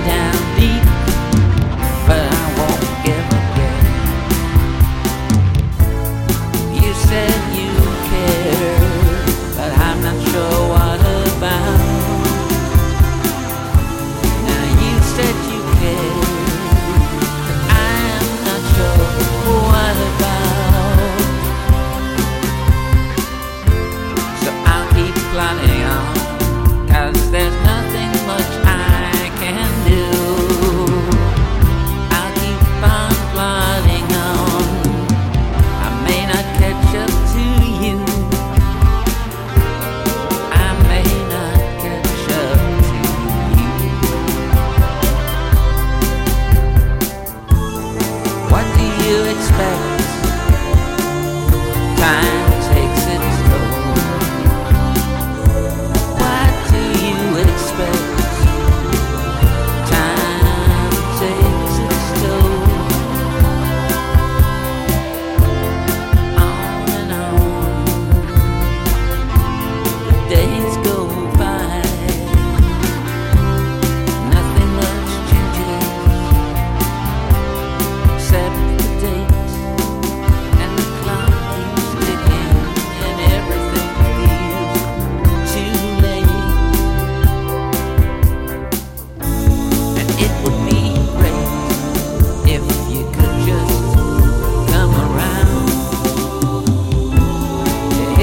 [0.00, 0.51] down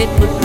[0.02, 0.39] It would